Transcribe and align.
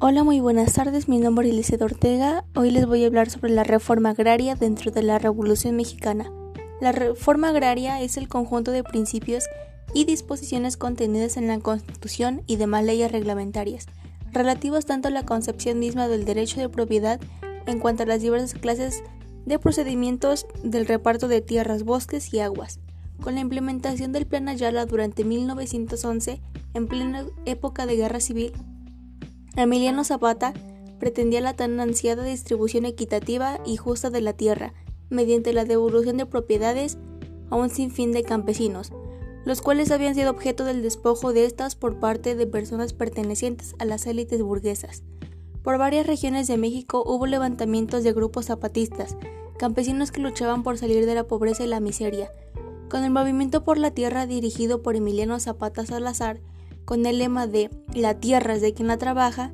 Hola, 0.00 0.22
muy 0.22 0.38
buenas 0.38 0.74
tardes. 0.74 1.08
Mi 1.08 1.18
nombre 1.18 1.48
es 1.48 1.52
Eliseo 1.52 1.84
Ortega. 1.84 2.44
Hoy 2.54 2.70
les 2.70 2.86
voy 2.86 3.02
a 3.02 3.08
hablar 3.08 3.30
sobre 3.30 3.50
la 3.50 3.64
reforma 3.64 4.10
agraria 4.10 4.54
dentro 4.54 4.92
de 4.92 5.02
la 5.02 5.18
Revolución 5.18 5.74
Mexicana. 5.74 6.30
La 6.80 6.92
reforma 6.92 7.48
agraria 7.48 8.00
es 8.00 8.16
el 8.16 8.28
conjunto 8.28 8.70
de 8.70 8.84
principios 8.84 9.46
y 9.92 10.04
disposiciones 10.04 10.76
contenidas 10.76 11.36
en 11.36 11.48
la 11.48 11.58
Constitución 11.58 12.42
y 12.46 12.54
demás 12.54 12.84
leyes 12.84 13.10
reglamentarias, 13.10 13.86
relativas 14.30 14.86
tanto 14.86 15.08
a 15.08 15.10
la 15.10 15.26
concepción 15.26 15.80
misma 15.80 16.06
del 16.06 16.24
derecho 16.24 16.60
de 16.60 16.68
propiedad 16.68 17.18
en 17.66 17.80
cuanto 17.80 18.04
a 18.04 18.06
las 18.06 18.22
diversas 18.22 18.54
clases 18.54 19.02
de 19.46 19.58
procedimientos 19.58 20.46
del 20.62 20.86
reparto 20.86 21.26
de 21.26 21.40
tierras, 21.40 21.82
bosques 21.82 22.32
y 22.32 22.38
aguas. 22.38 22.78
Con 23.20 23.34
la 23.34 23.40
implementación 23.40 24.12
del 24.12 24.26
Plan 24.26 24.48
Ayala 24.48 24.86
durante 24.86 25.24
1911, 25.24 26.40
en 26.74 26.86
plena 26.86 27.26
época 27.46 27.84
de 27.84 27.96
guerra 27.96 28.20
civil, 28.20 28.52
Emiliano 29.56 30.04
Zapata 30.04 30.52
pretendía 30.98 31.40
la 31.40 31.54
tan 31.54 31.78
ansiada 31.80 32.24
distribución 32.24 32.84
equitativa 32.84 33.60
y 33.64 33.76
justa 33.76 34.10
de 34.10 34.20
la 34.20 34.32
tierra, 34.32 34.74
mediante 35.10 35.52
la 35.52 35.64
devolución 35.64 36.16
de 36.16 36.26
propiedades 36.26 36.98
a 37.50 37.56
un 37.56 37.70
sinfín 37.70 38.12
de 38.12 38.22
campesinos, 38.22 38.92
los 39.44 39.62
cuales 39.62 39.90
habían 39.90 40.14
sido 40.14 40.30
objeto 40.30 40.64
del 40.64 40.82
despojo 40.82 41.32
de 41.32 41.46
estas 41.46 41.76
por 41.76 41.98
parte 41.98 42.34
de 42.34 42.46
personas 42.46 42.92
pertenecientes 42.92 43.74
a 43.78 43.84
las 43.84 44.06
élites 44.06 44.42
burguesas. 44.42 45.02
Por 45.62 45.78
varias 45.78 46.06
regiones 46.06 46.46
de 46.48 46.56
México 46.56 47.02
hubo 47.06 47.26
levantamientos 47.26 48.04
de 48.04 48.12
grupos 48.12 48.46
zapatistas, 48.46 49.16
campesinos 49.58 50.12
que 50.12 50.20
luchaban 50.20 50.62
por 50.62 50.78
salir 50.78 51.06
de 51.06 51.14
la 51.14 51.24
pobreza 51.24 51.64
y 51.64 51.66
la 51.66 51.80
miseria. 51.80 52.30
Con 52.88 53.04
el 53.04 53.10
movimiento 53.10 53.64
por 53.64 53.76
la 53.76 53.90
tierra 53.90 54.26
dirigido 54.26 54.82
por 54.82 54.96
Emiliano 54.96 55.38
Zapata 55.40 55.84
Salazar, 55.84 56.40
con 56.88 57.04
el 57.04 57.18
lema 57.18 57.46
de 57.46 57.68
La 57.92 58.18
tierra 58.18 58.54
es 58.54 58.62
de 58.62 58.72
quien 58.72 58.88
la 58.88 58.96
trabaja, 58.96 59.52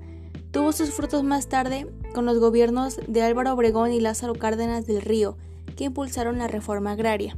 tuvo 0.52 0.70
sus 0.70 0.90
frutos 0.90 1.24
más 1.24 1.48
tarde 1.48 1.88
con 2.14 2.26
los 2.26 2.38
gobiernos 2.38 3.00
de 3.08 3.22
Álvaro 3.22 3.54
Obregón 3.54 3.90
y 3.90 3.98
Lázaro 3.98 4.34
Cárdenas 4.34 4.86
del 4.86 5.02
Río, 5.02 5.36
que 5.74 5.82
impulsaron 5.82 6.38
la 6.38 6.46
reforma 6.46 6.92
agraria. 6.92 7.36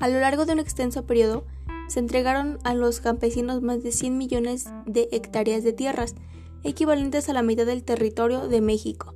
A 0.00 0.08
lo 0.08 0.20
largo 0.20 0.44
de 0.44 0.52
un 0.52 0.58
extenso 0.58 1.06
periodo, 1.06 1.46
se 1.88 1.98
entregaron 1.98 2.58
a 2.62 2.74
los 2.74 3.00
campesinos 3.00 3.62
más 3.62 3.82
de 3.82 3.90
100 3.90 4.18
millones 4.18 4.68
de 4.84 5.08
hectáreas 5.12 5.64
de 5.64 5.72
tierras, 5.72 6.14
equivalentes 6.62 7.30
a 7.30 7.32
la 7.32 7.42
mitad 7.42 7.64
del 7.64 7.84
territorio 7.84 8.48
de 8.48 8.60
México, 8.60 9.14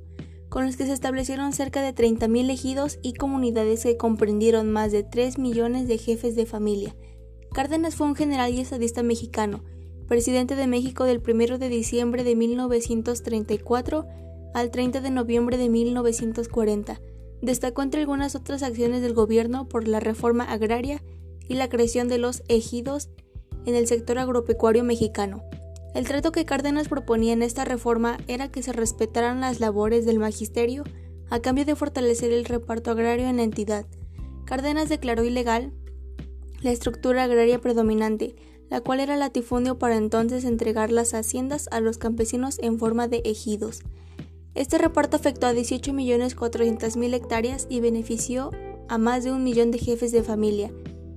con 0.49 0.65
los 0.65 0.77
que 0.77 0.87
se 0.87 0.93
establecieron 0.93 1.53
cerca 1.53 1.83
de 1.83 1.93
30.000 1.93 2.49
ejidos 2.49 2.97
y 3.03 3.13
comunidades 3.13 3.83
que 3.83 3.97
comprendieron 3.97 4.71
más 4.71 4.91
de 4.91 5.03
3 5.03 5.37
millones 5.37 5.87
de 5.87 5.99
jefes 5.99 6.35
de 6.35 6.47
familia. 6.47 6.95
Cárdenas 7.53 7.93
fue 7.93 8.07
un 8.07 8.15
general 8.15 8.51
y 8.51 8.61
estadista 8.61 9.03
mexicano, 9.03 9.63
presidente 10.07 10.55
de 10.55 10.67
México 10.67 11.03
del 11.05 11.21
1 11.25 11.57
de 11.57 11.69
diciembre 11.69 12.23
de 12.23 12.35
1934 12.35 14.05
al 14.53 14.71
30 14.71 15.01
de 15.01 15.11
noviembre 15.11 15.57
de 15.57 15.69
1940. 15.69 17.01
Destacó 17.41 17.81
entre 17.81 18.01
algunas 18.01 18.35
otras 18.35 18.63
acciones 18.63 19.01
del 19.01 19.13
gobierno 19.13 19.67
por 19.67 19.87
la 19.87 19.99
reforma 19.99 20.45
agraria 20.45 21.03
y 21.47 21.55
la 21.55 21.69
creación 21.69 22.07
de 22.07 22.17
los 22.17 22.43
ejidos 22.47 23.09
en 23.65 23.75
el 23.75 23.87
sector 23.87 24.17
agropecuario 24.17 24.83
mexicano. 24.83 25.43
El 25.93 26.07
trato 26.07 26.31
que 26.31 26.45
Cárdenas 26.45 26.87
proponía 26.87 27.33
en 27.33 27.41
esta 27.41 27.65
reforma 27.65 28.17
era 28.27 28.49
que 28.49 28.61
se 28.61 28.73
respetaran 28.73 29.39
las 29.41 29.59
labores 29.59 30.05
del 30.05 30.19
magisterio 30.19 30.83
a 31.29 31.39
cambio 31.39 31.65
de 31.65 31.75
fortalecer 31.75 32.31
el 32.31 32.45
reparto 32.45 32.91
agrario 32.91 33.27
en 33.27 33.37
la 33.37 33.43
entidad. 33.43 33.85
Cárdenas 34.45 34.89
declaró 34.89 35.23
ilegal 35.23 35.71
la 36.61 36.71
estructura 36.71 37.23
agraria 37.23 37.59
predominante, 37.59 38.35
la 38.69 38.81
cual 38.81 38.99
era 38.99 39.17
latifundio 39.17 39.77
para 39.77 39.97
entonces 39.97 40.43
entregar 40.43 40.91
las 40.91 41.13
haciendas 41.13 41.67
a 41.71 41.79
los 41.79 41.97
campesinos 41.97 42.57
en 42.59 42.79
forma 42.79 43.07
de 43.07 43.21
ejidos. 43.25 43.81
Este 44.55 44.77
reparto 44.77 45.17
afectó 45.17 45.47
a 45.47 45.53
18.400.000 45.53 47.13
hectáreas 47.13 47.67
y 47.69 47.81
benefició 47.81 48.51
a 48.87 48.97
más 48.97 49.23
de 49.23 49.31
un 49.31 49.43
millón 49.43 49.71
de 49.71 49.79
jefes 49.79 50.11
de 50.11 50.23
familia. 50.23 50.71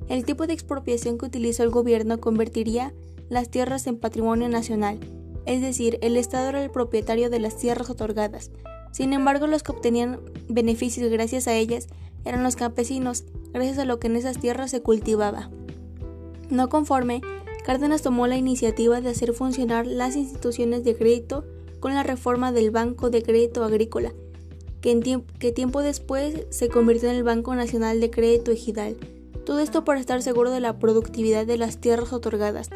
El 0.09 0.25
tipo 0.25 0.47
de 0.47 0.55
expropiación 0.55 1.19
que 1.19 1.27
utilizó 1.27 1.63
el 1.63 1.71
gobierno 1.71 2.19
convertiría 2.19 2.95
las 3.29 3.51
tierras 3.51 3.87
en 3.87 3.99
patrimonio 3.99 4.49
nacional, 4.49 4.99
es 5.49 5.63
decir, 5.63 5.99
el 6.03 6.17
Estado 6.17 6.51
era 6.51 6.63
el 6.63 6.71
propietario 6.71 7.31
de 7.31 7.41
las 7.41 7.57
tierras 7.57 7.89
otorgadas. 7.89 8.51
Sin 8.93 9.13
embargo, 9.13 9.47
los 9.47 9.63
que 9.63 9.73
obtenían 9.73 10.21
beneficios 10.49 11.11
gracias 11.11 11.49
a 11.49 11.55
ellas 11.55 11.89
eran 12.25 12.43
los 12.43 12.57
campesinos, 12.57 13.25
gracias 13.53 13.79
a 13.79 13.85
lo 13.85 13.99
que 13.99 14.09
en 14.09 14.17
esas 14.17 14.39
tierras 14.39 14.71
se 14.71 14.83
cultivaba. 14.83 15.51
No 16.51 16.69
conforme, 16.69 17.21
Cárdenas 17.65 18.03
tomó 18.03 18.27
la 18.27 18.37
iniciativa 18.37 19.01
de 19.01 19.11
hacer 19.11 19.35
funcionar 19.35 19.87
las 19.87 20.17
instituciones 20.17 20.85
de 20.85 20.97
crédito 20.97 21.45
con 21.81 21.95
la 21.95 22.03
reforma 22.03 22.53
del 22.53 22.71
Banco 22.71 23.11
de 23.11 23.23
Crédito 23.23 23.63
Agrícola, 23.63 24.13
que, 24.81 25.23
que 25.39 25.53
tiempo 25.53 25.83
después 25.83 26.47
se 26.51 26.69
convirtió 26.69 27.11
en 27.11 27.17
el 27.17 27.25
Banco 27.25 27.55
Nacional 27.55 28.01
de 28.01 28.11
Crédito 28.11 28.51
Ejidal. 28.51 28.97
Todo 29.45 29.61
esto 29.61 29.85
para 29.85 30.01
estar 30.01 30.23
seguro 30.23 30.51
de 30.51 30.61
la 30.61 30.79
productividad 30.79 31.47
de 31.47 31.59
las 31.59 31.79
tierras 31.79 32.13
otorgadas. 32.13 32.71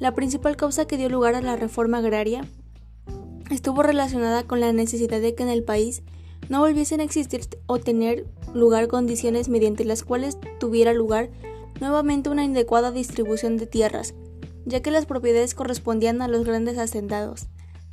La 0.00 0.14
principal 0.14 0.56
causa 0.56 0.86
que 0.86 0.96
dio 0.96 1.08
lugar 1.08 1.34
a 1.34 1.42
la 1.42 1.56
reforma 1.56 1.98
agraria 1.98 2.44
estuvo 3.50 3.82
relacionada 3.82 4.42
con 4.44 4.60
la 4.60 4.72
necesidad 4.72 5.20
de 5.20 5.34
que 5.34 5.42
en 5.42 5.48
el 5.48 5.62
país 5.62 6.02
no 6.48 6.60
volviesen 6.60 7.00
a 7.00 7.04
existir 7.04 7.42
o 7.66 7.78
tener 7.78 8.26
lugar 8.54 8.88
condiciones 8.88 9.48
mediante 9.48 9.84
las 9.84 10.02
cuales 10.02 10.38
tuviera 10.58 10.92
lugar 10.92 11.30
nuevamente 11.80 12.30
una 12.30 12.44
inadecuada 12.44 12.92
distribución 12.92 13.56
de 13.56 13.66
tierras, 13.66 14.14
ya 14.64 14.80
que 14.80 14.90
las 14.90 15.06
propiedades 15.06 15.54
correspondían 15.54 16.22
a 16.22 16.28
los 16.28 16.44
grandes 16.44 16.78
hacendados. 16.78 17.46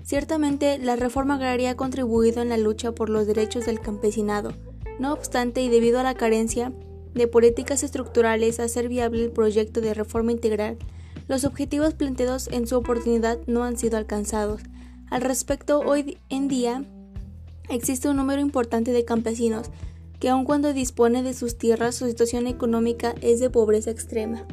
Ciertamente, 0.03 0.77
la 0.77 0.95
reforma 0.95 1.35
agraria 1.35 1.71
ha 1.71 1.75
contribuido 1.75 2.41
en 2.41 2.49
la 2.49 2.57
lucha 2.57 2.93
por 2.93 3.09
los 3.09 3.27
derechos 3.27 3.65
del 3.65 3.79
campesinado. 3.79 4.53
No 4.99 5.13
obstante, 5.13 5.61
y 5.61 5.69
debido 5.69 5.99
a 5.99 6.03
la 6.03 6.15
carencia 6.15 6.73
de 7.13 7.27
políticas 7.27 7.83
estructurales 7.83 8.59
a 8.59 8.63
hacer 8.63 8.89
viable 8.89 9.23
el 9.23 9.31
proyecto 9.31 9.81
de 9.81 9.93
reforma 9.93 10.31
integral, 10.31 10.77
los 11.27 11.45
objetivos 11.45 11.93
planteados 11.93 12.47
en 12.47 12.65
su 12.65 12.75
oportunidad 12.75 13.39
no 13.45 13.63
han 13.63 13.77
sido 13.77 13.97
alcanzados. 13.97 14.61
Al 15.09 15.21
respecto, 15.21 15.79
hoy 15.79 16.17
en 16.29 16.47
día 16.47 16.83
existe 17.69 18.09
un 18.09 18.17
número 18.17 18.41
importante 18.41 18.91
de 18.91 19.05
campesinos 19.05 19.69
que 20.19 20.29
aun 20.29 20.45
cuando 20.45 20.73
dispone 20.73 21.23
de 21.23 21.33
sus 21.33 21.57
tierras 21.57 21.95
su 21.95 22.07
situación 22.07 22.47
económica 22.47 23.15
es 23.21 23.39
de 23.39 23.49
pobreza 23.49 23.91
extrema. 23.91 24.45